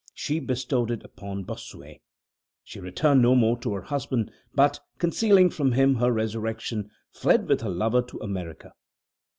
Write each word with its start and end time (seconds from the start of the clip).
She 0.15 0.39
bestowed 0.39 0.89
it 0.89 1.03
upon 1.05 1.43
Bossuet. 1.43 2.01
She 2.63 2.79
returned 2.79 3.21
no 3.21 3.35
more 3.35 3.55
to 3.59 3.71
her 3.75 3.83
husband, 3.83 4.31
but, 4.51 4.79
concealing 4.97 5.51
from 5.51 5.73
him 5.73 5.93
her 5.93 6.11
resurrection, 6.11 6.89
fled 7.11 7.47
with 7.47 7.61
her 7.61 7.69
lover 7.69 8.01
to 8.01 8.17
America. 8.17 8.73